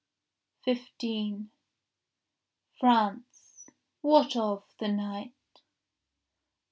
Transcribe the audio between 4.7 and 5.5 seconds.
the night?